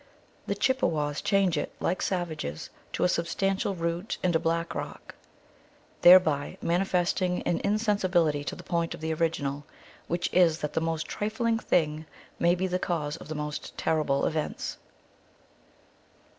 [0.47, 5.13] The Chippewas change it, like savages, to a substantial root and a black rock,
[6.01, 9.63] thereby manifest ing an insensibility to the point of the original,
[10.07, 12.07] which is that the most trifling thing
[12.39, 14.77] may be the cause of the most terrible events.